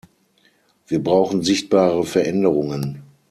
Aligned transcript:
Wir 0.87 0.97
brauchen 0.97 1.43
sichtbare 1.43 2.03
Veränderungen. 2.07 3.03